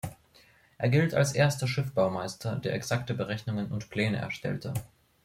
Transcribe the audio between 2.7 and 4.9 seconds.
exakte Berechnungen und Pläne erstellte.